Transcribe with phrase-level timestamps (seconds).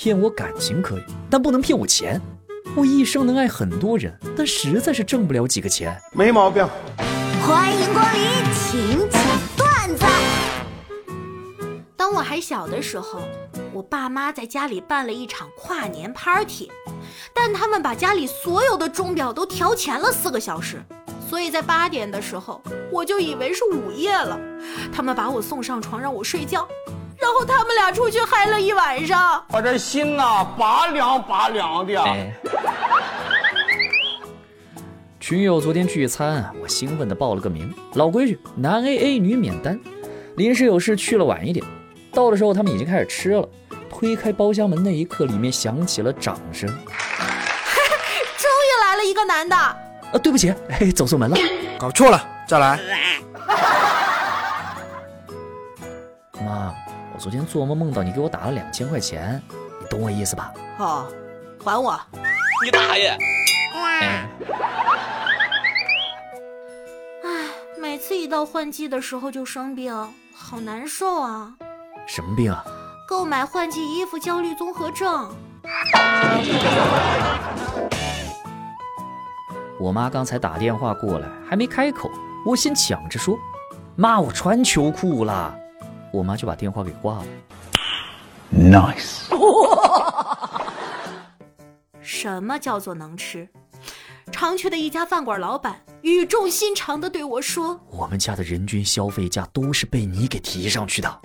[0.00, 2.22] 骗我感情可以，但不能骗我钱。
[2.76, 6.00] 我一生能爱很多人，但实在是挣不了几个钱。
[6.12, 6.64] 没毛病。
[7.44, 8.22] 欢迎光临
[8.54, 9.20] 请讲
[9.56, 10.06] 段子。
[11.96, 13.22] 当我还小的时候，
[13.72, 16.70] 我爸妈在家里办了一场跨年 party，
[17.34, 20.80] 但他们把家里所有的钟表都调前了四个小时，
[21.28, 22.62] 所以在八点的时候
[22.92, 24.38] 我就以为是午夜了。
[24.92, 26.68] 他们把我送上床让我睡觉，
[27.28, 29.44] 然后他们俩出去嗨了一晚上。
[29.48, 32.02] 我这心呐拔凉拔凉的。
[32.02, 32.32] 哎，
[35.20, 39.78] 群友昨天聚餐，我兴奋的报了个名，老规矩，男 AA 女免单。
[40.36, 41.62] 临时有事去了晚一点，
[42.14, 43.46] 到的时候他们已经开始吃了。
[43.90, 46.66] 推开包厢门那一刻，里面响起了掌声。
[46.80, 49.54] 终于来了一个男的。
[49.54, 49.76] 啊，
[50.22, 51.36] 对不起，嘿，走错门了，
[51.78, 52.80] 搞错了，再来。
[57.18, 59.42] 我昨天做梦梦到你给我打了两千块钱，
[59.80, 60.54] 你懂我意思吧？
[60.78, 61.04] 哦，
[61.60, 62.00] 还我。
[62.64, 63.18] 你大爷！
[63.74, 64.28] 哎，
[67.76, 69.92] 每次一到换季的时候就生病，
[70.32, 71.52] 好难受啊。
[72.06, 72.64] 什么病啊？
[73.08, 75.28] 购买换季衣服焦虑综合症。
[79.80, 82.08] 我妈刚才打电话过来，还没开口，
[82.46, 83.36] 我先抢着说
[83.98, 85.52] ：“妈，我穿秋裤了。”
[86.12, 87.24] 我妈就把电话给挂了。
[88.52, 89.24] Nice。
[92.00, 93.48] 什么叫做能吃？
[94.30, 101.20] 常去的一家饭馆老板语重心长的对我说：“我们家的人均消费价都是被你给提上去的。”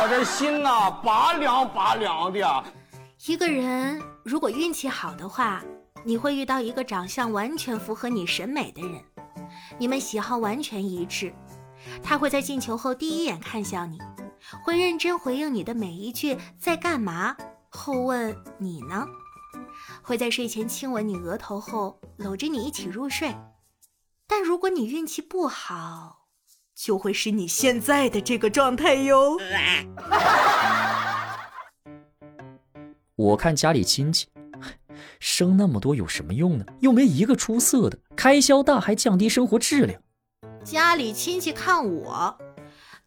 [0.00, 2.64] 我这心呐拔凉拔凉的。
[3.26, 5.62] 一个人如果运气好的话，
[6.04, 9.02] 你会遇到一个长相完全符合你审美的人，
[9.78, 11.34] 你们喜好完全一致。
[12.02, 13.98] 他会在进球后第一眼看向你，
[14.64, 17.36] 会认真回应你的每一句“在干嘛”，
[17.70, 19.06] 后问你呢。
[20.02, 23.34] 会在睡前亲吻你额头后，搂着你一起入睡。
[24.26, 26.26] 但如果你运气不好，
[26.74, 29.38] 就会是你现在的这个状态哟。
[33.14, 34.26] 我看家里亲戚
[35.20, 36.64] 生那么多有什么用呢？
[36.80, 40.00] 又没一个出色的，开销大还降低生活质量。
[40.64, 42.36] 家里亲戚看我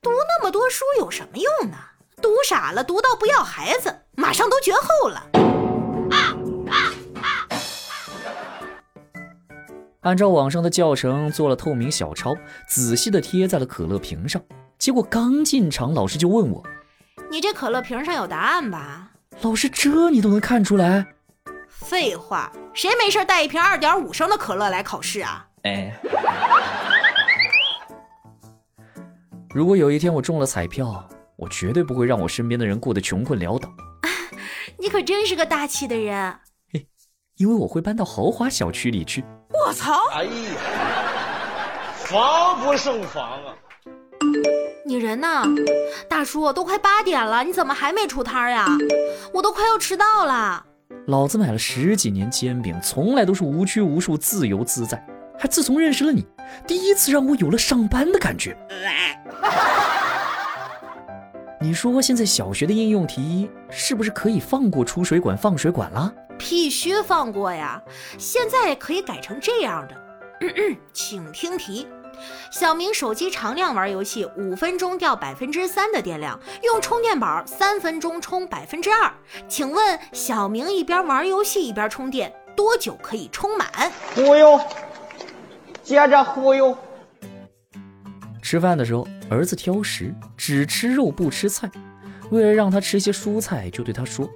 [0.01, 1.77] 读那么多书有什么用呢？
[2.21, 5.27] 读傻了，读到不要孩子，马上都绝后了。
[10.01, 12.35] 按照网上的教程做了透明小抄，
[12.67, 14.41] 仔细的贴在了可乐瓶上。
[14.77, 16.63] 结果刚进场，老师就问我
[17.31, 19.11] ：“你这可乐瓶上有答案吧？”
[19.41, 21.07] 老师，这你都能看出来？
[21.67, 25.47] 废话，谁没事带一瓶二点五升的可乐来考试啊？
[25.63, 25.91] 哎，
[29.55, 31.07] 如果有一天我中了彩票，
[31.37, 33.73] 我绝对不会让我身边的人过得穷困潦倒。
[34.77, 36.35] 你可真是个大气的人。
[36.73, 36.85] 嘿，
[37.37, 39.23] 因为我会搬到豪华小区里去。
[39.53, 39.93] 我操！
[40.11, 40.29] 哎呀，
[41.95, 43.55] 防不胜防啊！
[44.85, 45.45] 你人呢？
[46.09, 48.67] 大叔，都快八点了，你怎么还没出摊呀？
[49.33, 50.65] 我都快要迟到了。
[51.07, 55.01] 老子买了十几年煎饼，从来都是无拘无束、自由自在，
[55.37, 56.25] 还自从认识了你，
[56.67, 58.57] 第一次让我有了上班的感觉。
[61.61, 66.13] 你说现在小学的应用题是不是可以放过出水管放水管了？
[66.37, 67.81] 必须放过呀！
[68.17, 69.95] 现在可以改成这样的，
[70.93, 71.87] 请听题：
[72.51, 79.11] 小明手机常亮玩游戏，五分钟掉百分之三的电量，用充电宝三分钟充百分之二。
[79.47, 83.67] 请问小明一边玩游戏一边充电，多久可以充满？
[84.13, 84.59] 忽悠，
[85.85, 86.75] 接着忽悠。
[88.41, 91.69] 吃饭的时候，儿子挑食，只吃肉不吃菜。
[92.31, 94.27] 为了让他吃些蔬菜，就对他说。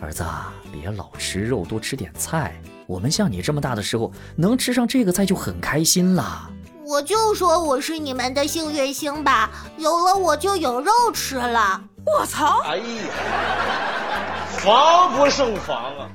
[0.00, 0.24] 儿子，
[0.72, 2.54] 别老吃肉，多吃点菜。
[2.86, 6.48] 我们像你这么大的时候，能吃上这个菜就很开心了。
[6.86, 11.82] 我就说我是你们的幸运星吧，有了我就有肉吃了。
[12.06, 12.60] 我操！
[12.64, 12.84] 哎呀，
[14.50, 16.08] 防不胜防啊！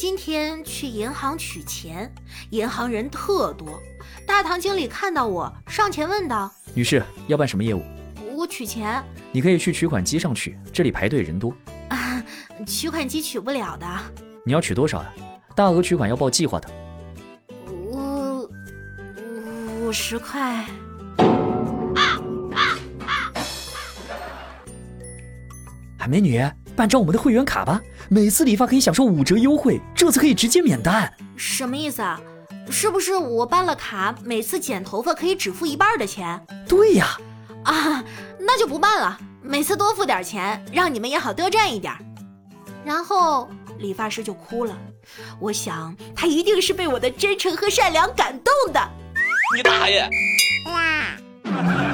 [0.00, 2.10] 今天去银行取钱，
[2.48, 3.78] 银行人特多。
[4.26, 7.82] 大堂经理看到我，上前问道：“女士，要办什么业务
[8.34, 9.04] ？”“我取钱。
[9.30, 11.54] ”“你可以去取款机上取，这里排队人多。”
[11.90, 12.24] 啊
[12.66, 13.86] 取款机取不了的。
[14.46, 15.12] 你要取多少呀？
[15.54, 16.70] 大额取款要报计划的。
[17.70, 18.48] 五
[19.82, 20.64] 五十块。
[25.98, 26.42] 海美女，
[26.80, 27.78] 办张我们的会员卡吧，
[28.08, 31.12] 每次理发可以享受五折优惠，这次可以直接免单。
[31.36, 32.18] 什么意思啊？
[32.70, 36.42] 是不是我办了卡，每次剪头发可以只付一半的钱？
[36.66, 37.18] 对呀。
[37.64, 38.02] 啊，
[38.38, 39.18] 那就不办了。
[39.42, 41.92] 每次多付点钱，让你们也好多赚一点。
[42.82, 44.74] 然后理发师就哭了，
[45.38, 48.80] 我想他一定是被我的真诚和善良感动的。
[49.54, 50.08] 你大爷！